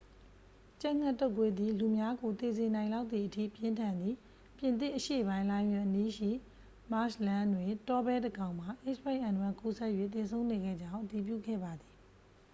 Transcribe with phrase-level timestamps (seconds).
[0.81, 4.13] ကြက်ငှက်တုပ်ကွေးသည် လူများကို သေစေနိုင်လောက်သည်အထိ ပြင်းထန်သည်၊
[4.57, 6.31] ပြင်သစ်အရှေ့ပိုင်း လိုင်ယွင်အနီးရှိ
[6.91, 11.93] မာရှ်လန်းတွင် တောဘဲတစ်ကောင်မှာ h၅n၁ ကူးစက်၍ သေဆုံးနေခဲ့ကြောင်း အတည်ပြုခဲ့ပါသည်။